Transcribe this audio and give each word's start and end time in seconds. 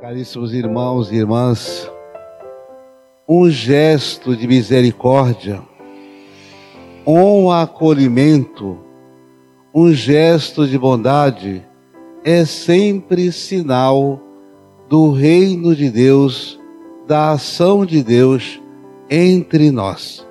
Caríssimos 0.00 0.54
irmãos 0.54 1.12
e 1.12 1.16
irmãs, 1.16 1.86
um 3.28 3.50
gesto 3.50 4.34
de 4.34 4.48
misericórdia, 4.48 5.60
um 7.06 7.50
acolhimento, 7.50 8.78
um 9.74 9.92
gesto 9.92 10.66
de 10.66 10.78
bondade 10.78 11.62
é 12.24 12.46
sempre 12.46 13.30
sinal 13.30 14.18
do 14.88 15.12
reino 15.12 15.76
de 15.76 15.90
Deus, 15.90 16.58
da 17.06 17.32
ação 17.32 17.84
de 17.84 18.02
Deus 18.02 18.58
entre 19.10 19.70
nós. 19.70 20.26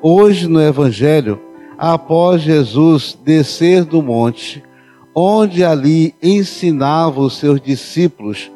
Hoje 0.00 0.46
no 0.46 0.62
Evangelho, 0.62 1.40
após 1.76 2.40
Jesus 2.40 3.18
descer 3.24 3.84
do 3.84 4.00
monte, 4.00 4.62
onde 5.12 5.64
ali 5.64 6.14
ensinava 6.22 7.20
os 7.20 7.36
seus 7.36 7.60
discípulos 7.60 8.48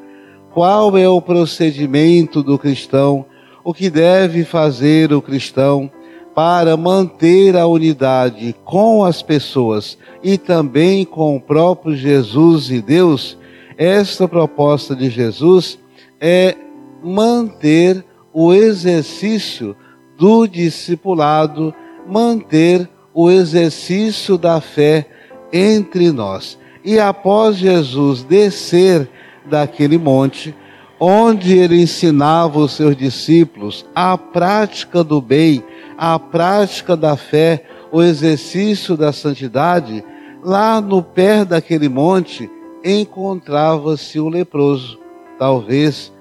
qual 0.56 0.96
é 0.96 1.06
o 1.06 1.20
procedimento 1.20 2.42
do 2.42 2.59
cristão, 2.59 3.27
o 3.62 3.74
que 3.74 3.91
deve 3.91 4.42
fazer 4.42 5.12
o 5.12 5.20
cristão 5.20 5.91
para 6.34 6.79
manter 6.79 7.55
a 7.55 7.66
unidade 7.66 8.56
com 8.65 9.05
as 9.05 9.20
pessoas 9.20 9.98
e 10.23 10.38
também 10.38 11.05
com 11.05 11.37
o 11.37 11.41
próprio 11.42 11.95
Jesus 11.95 12.70
e 12.70 12.80
Deus, 12.80 13.37
esta 13.77 14.27
proposta 14.27 14.96
de 14.96 15.10
Jesus 15.10 15.79
é 16.19 16.57
manter 17.04 18.02
o 18.32 18.54
exercício 18.54 19.77
do 20.16 20.46
discipulado, 20.46 21.74
manter 22.09 22.88
o 23.12 23.30
exercício 23.30 24.38
da 24.38 24.59
fé 24.62 25.07
entre 25.52 26.10
nós. 26.10 26.59
E 26.82 26.98
após 26.98 27.57
Jesus 27.57 28.24
descer 28.24 29.07
daquele 29.48 29.98
monte, 29.98 30.55
onde 30.98 31.57
ele 31.57 31.80
ensinava 31.80 32.59
os 32.59 32.73
seus 32.73 32.96
discípulos 32.96 33.87
a 33.95 34.16
prática 34.16 35.04
do 35.04 35.21
bem, 35.21 35.62
a 35.96 36.18
prática 36.18 36.96
da 36.96 37.16
fé, 37.16 37.65
o 37.93 38.02
exercício 38.02 38.96
da 38.96 39.12
santidade, 39.12 40.02
lá 40.43 40.80
no 40.80 41.02
pé 41.02 41.45
daquele 41.45 41.88
monte 41.88 42.51
encontrava-se 42.84 44.18
o 44.21 44.29
leproso, 44.29 44.98
talvez 45.38 46.12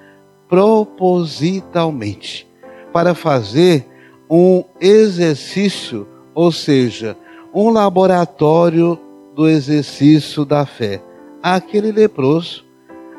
propositalmente, 0.48 2.46
para 2.92 3.14
fazer 3.14 3.86
um 4.28 4.64
exercício, 4.80 6.06
ou 6.34 6.50
seja, 6.52 7.16
um 7.54 7.70
laboratório 7.70 8.98
do 9.34 9.48
exercício 9.48 10.44
da 10.44 10.66
fé. 10.66 11.02
Aquele 11.42 11.92
leproso 11.92 12.65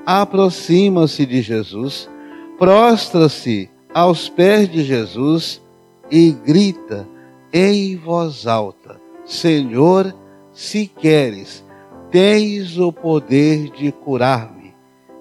aproxima-se 0.08 1.26
de 1.26 1.42
Jesus, 1.42 2.10
prostra-se 2.58 3.70
aos 3.94 4.30
pés 4.30 4.72
de 4.72 4.82
Jesus 4.82 5.62
e 6.10 6.32
grita 6.32 7.06
em 7.52 7.98
voz 7.98 8.48
alta: 8.48 9.02
Senhor, 9.26 10.16
se 10.54 10.88
queres, 10.88 11.62
tens 12.10 12.78
o 12.78 12.94
poder 12.94 13.70
de 13.72 13.92
curar-me. 13.92 14.74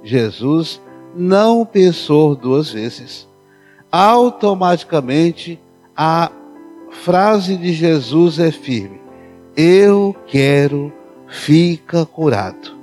Jesus 0.04 0.80
não 1.16 1.66
pensou 1.66 2.36
duas 2.36 2.70
vezes. 2.70 3.26
Automaticamente, 3.90 5.58
a 5.96 6.30
frase 6.90 7.56
de 7.56 7.72
Jesus 7.72 8.38
é 8.38 8.52
firme: 8.52 9.00
Eu 9.56 10.14
quero, 10.28 10.92
fica 11.26 12.06
curado. 12.06 12.75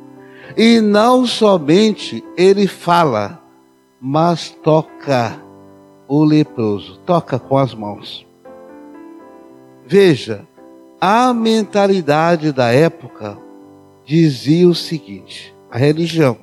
E 0.56 0.80
não 0.80 1.26
somente 1.26 2.23
ele 2.38 2.68
fala, 2.68 3.42
mas 4.00 4.50
toca 4.50 5.42
o 6.08 6.23
leproso, 6.23 7.00
toca 7.06 7.40
com 7.40 7.58
as 7.58 7.74
mãos. 7.74 8.28
Veja, 9.86 10.47
a 11.00 11.34
mentalidade 11.34 12.52
da 12.52 12.72
época 12.72 13.38
dizia 14.06 14.68
o 14.68 14.75
seguinte: 14.75 15.56
a 15.72 15.78
religião. 15.78 16.38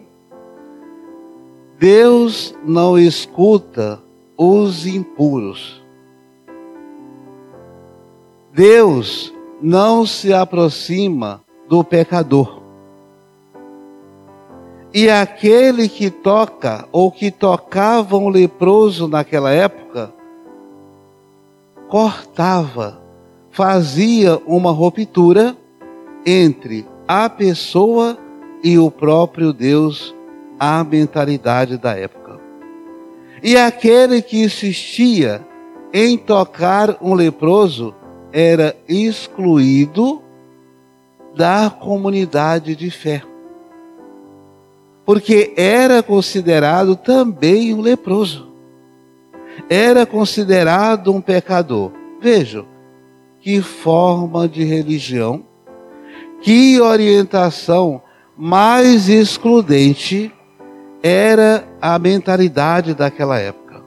Deus 1.78 2.54
não 2.64 2.98
escuta 2.98 4.02
os 4.36 4.86
impuros. 4.86 5.82
Deus 8.52 9.32
não 9.62 10.04
se 10.04 10.32
aproxima 10.32 11.42
do 11.68 11.84
pecador. 11.84 12.59
E 14.92 15.08
aquele 15.08 15.88
que 15.88 16.10
toca, 16.10 16.84
ou 16.90 17.12
que 17.12 17.30
tocava 17.30 18.16
um 18.16 18.28
leproso 18.28 19.06
naquela 19.06 19.52
época, 19.52 20.12
cortava, 21.88 23.00
fazia 23.50 24.36
uma 24.46 24.72
ruptura 24.72 25.56
entre 26.26 26.84
a 27.06 27.28
pessoa 27.30 28.18
e 28.64 28.78
o 28.78 28.90
próprio 28.90 29.52
Deus, 29.52 30.12
a 30.58 30.82
mentalidade 30.82 31.78
da 31.78 31.96
época. 31.96 32.40
E 33.44 33.56
aquele 33.56 34.20
que 34.20 34.42
insistia 34.42 35.40
em 35.92 36.18
tocar 36.18 36.96
um 37.00 37.14
leproso 37.14 37.94
era 38.32 38.76
excluído 38.88 40.20
da 41.36 41.70
comunidade 41.70 42.74
de 42.74 42.90
fé 42.90 43.22
porque 45.10 45.52
era 45.56 46.04
considerado 46.04 46.94
também 46.94 47.74
um 47.74 47.80
leproso. 47.80 48.48
Era 49.68 50.06
considerado 50.06 51.12
um 51.12 51.20
pecador. 51.20 51.90
Vejam 52.20 52.64
que 53.40 53.60
forma 53.60 54.46
de 54.46 54.62
religião, 54.62 55.42
que 56.40 56.80
orientação 56.80 58.00
mais 58.36 59.08
excludente 59.08 60.32
era 61.02 61.68
a 61.82 61.98
mentalidade 61.98 62.94
daquela 62.94 63.36
época. 63.36 63.82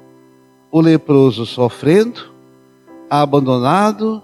O 0.69 0.81
leproso 0.81 1.45
sofrendo, 1.45 2.33
abandonado, 3.09 4.21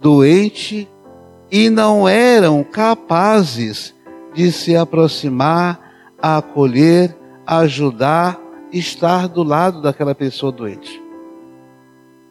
doente 0.00 0.88
e 1.50 1.68
não 1.68 2.08
eram 2.08 2.62
capazes 2.62 3.92
de 4.32 4.52
se 4.52 4.76
aproximar 4.76 5.89
a 6.22 6.38
acolher, 6.38 7.16
a 7.46 7.58
ajudar, 7.58 8.40
estar 8.72 9.28
do 9.28 9.42
lado 9.42 9.80
daquela 9.80 10.14
pessoa 10.14 10.52
doente. 10.52 11.02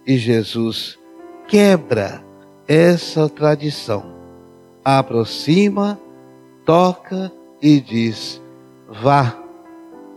E 0.06 0.18
Jesus 0.18 0.98
quebra 1.48 2.24
essa 2.68 3.28
tradição, 3.28 4.16
aproxima, 4.84 6.00
toca 6.66 7.32
e 7.62 7.80
diz: 7.80 8.42
vá 8.88 9.36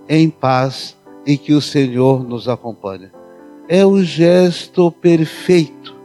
em 0.09 0.28
paz 0.28 0.97
e 1.27 1.37
que 1.37 1.53
o 1.53 1.60
Senhor 1.60 2.22
nos 2.22 2.49
acompanhe. 2.49 3.10
É 3.69 3.84
o 3.87 4.03
gesto 4.03 4.91
perfeito 4.91 5.97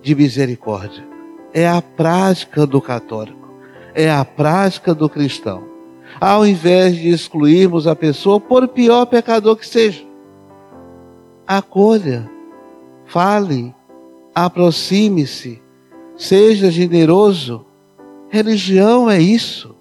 de 0.00 0.14
misericórdia. 0.14 1.04
É 1.52 1.68
a 1.68 1.82
prática 1.82 2.66
do 2.66 2.80
católico, 2.80 3.52
é 3.94 4.10
a 4.10 4.24
prática 4.24 4.94
do 4.94 5.08
cristão 5.08 5.71
ao 6.20 6.46
invés 6.46 6.96
de 6.96 7.08
excluirmos 7.08 7.86
a 7.86 7.96
pessoa, 7.96 8.40
por 8.40 8.68
pior 8.68 9.06
pecador 9.06 9.56
que 9.56 9.66
seja. 9.66 10.04
Acolha, 11.46 12.30
fale, 13.04 13.74
aproxime-se, 14.34 15.60
seja 16.16 16.70
generoso. 16.70 17.66
Religião 18.28 19.10
é 19.10 19.20
isso. 19.20 19.74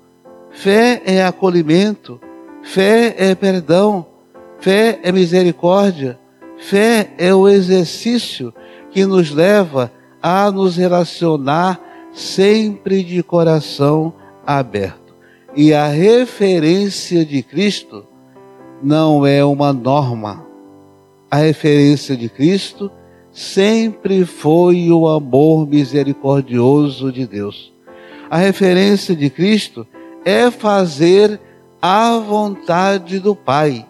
Fé 0.51 1.01
é 1.05 1.23
acolhimento, 1.23 2.19
fé 2.61 3.15
é 3.17 3.33
perdão, 3.33 4.05
fé 4.59 4.99
é 5.01 5.11
misericórdia, 5.11 6.19
fé 6.57 7.11
é 7.17 7.33
o 7.33 7.47
exercício 7.47 8.53
que 8.91 9.05
nos 9.05 9.31
leva 9.31 9.91
a 10.21 10.51
nos 10.51 10.75
relacionar 10.75 11.79
sempre 12.11 13.03
de 13.03 13.23
coração 13.23 14.13
aberto. 14.45 15.00
E 15.55 15.73
a 15.73 15.87
referência 15.87 17.25
de 17.25 17.43
Cristo 17.43 18.05
não 18.81 19.25
é 19.25 19.43
uma 19.43 19.73
norma. 19.73 20.45
A 21.29 21.37
referência 21.37 22.15
de 22.15 22.29
Cristo 22.29 22.89
sempre 23.31 24.25
foi 24.25 24.89
o 24.89 25.07
amor 25.07 25.67
misericordioso 25.67 27.11
de 27.11 27.27
Deus. 27.27 27.73
A 28.29 28.37
referência 28.37 29.13
de 29.13 29.29
Cristo 29.29 29.85
é 30.23 30.49
fazer 30.49 31.39
a 31.81 32.17
vontade 32.17 33.19
do 33.19 33.35
Pai. 33.35 33.85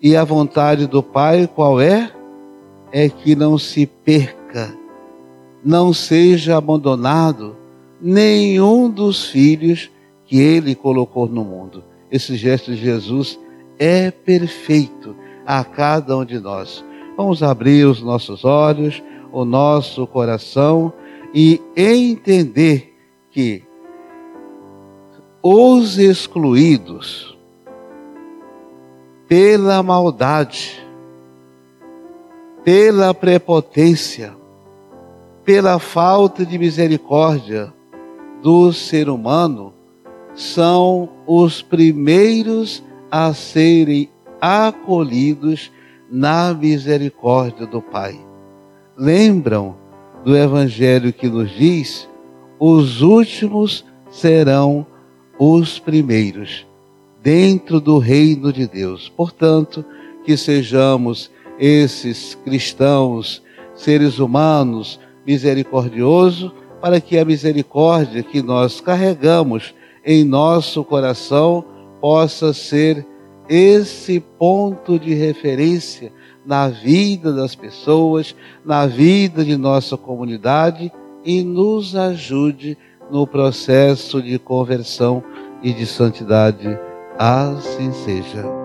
E 0.00 0.16
a 0.16 0.24
vontade 0.24 0.86
do 0.86 1.02
Pai 1.02 1.46
qual 1.46 1.78
é? 1.78 2.10
É 2.90 3.08
que 3.08 3.36
não 3.36 3.58
se 3.58 3.86
perca, 3.86 4.74
não 5.62 5.92
seja 5.92 6.56
abandonado 6.56 7.56
nenhum 8.00 8.88
dos 8.88 9.26
filhos 9.26 9.90
que 10.34 10.40
ele 10.40 10.74
colocou 10.74 11.28
no 11.28 11.44
mundo. 11.44 11.84
Esse 12.10 12.34
gesto 12.34 12.72
de 12.72 12.76
Jesus 12.76 13.38
é 13.78 14.10
perfeito 14.10 15.14
a 15.46 15.62
cada 15.62 16.16
um 16.16 16.24
de 16.24 16.40
nós. 16.40 16.84
Vamos 17.16 17.40
abrir 17.40 17.86
os 17.86 18.02
nossos 18.02 18.44
olhos, 18.44 19.00
o 19.30 19.44
nosso 19.44 20.04
coração 20.08 20.92
e 21.32 21.62
entender 21.76 22.96
que 23.30 23.62
os 25.40 25.98
excluídos 25.98 27.38
pela 29.28 29.84
maldade, 29.84 30.84
pela 32.64 33.14
prepotência, 33.14 34.34
pela 35.44 35.78
falta 35.78 36.44
de 36.44 36.58
misericórdia 36.58 37.72
do 38.42 38.72
ser 38.72 39.08
humano, 39.08 39.72
são 40.34 41.08
os 41.26 41.62
primeiros 41.62 42.82
a 43.10 43.32
serem 43.32 44.10
acolhidos 44.40 45.70
na 46.10 46.52
misericórdia 46.52 47.66
do 47.66 47.80
Pai. 47.80 48.18
Lembram 48.96 49.76
do 50.24 50.36
Evangelho 50.36 51.12
que 51.12 51.28
nos 51.28 51.50
diz: 51.50 52.08
os 52.58 53.00
últimos 53.00 53.84
serão 54.10 54.86
os 55.38 55.78
primeiros 55.78 56.66
dentro 57.22 57.80
do 57.80 57.98
reino 57.98 58.52
de 58.52 58.66
Deus. 58.66 59.08
Portanto, 59.08 59.84
que 60.24 60.36
sejamos 60.36 61.30
esses 61.58 62.34
cristãos, 62.44 63.42
seres 63.74 64.18
humanos, 64.18 65.00
misericordiosos, 65.26 66.52
para 66.80 67.00
que 67.00 67.18
a 67.18 67.24
misericórdia 67.24 68.22
que 68.22 68.42
nós 68.42 68.80
carregamos 68.80 69.74
em 70.04 70.24
nosso 70.24 70.84
coração 70.84 71.64
possa 72.00 72.52
ser 72.52 73.06
esse 73.48 74.20
ponto 74.20 74.98
de 74.98 75.14
referência 75.14 76.12
na 76.44 76.68
vida 76.68 77.32
das 77.32 77.54
pessoas, 77.54 78.34
na 78.64 78.86
vida 78.86 79.44
de 79.44 79.56
nossa 79.56 79.96
comunidade 79.96 80.92
e 81.24 81.42
nos 81.42 81.96
ajude 81.96 82.76
no 83.10 83.26
processo 83.26 84.22
de 84.22 84.38
conversão 84.38 85.22
e 85.62 85.72
de 85.72 85.86
santidade. 85.86 86.78
Assim 87.18 87.92
seja. 87.92 88.63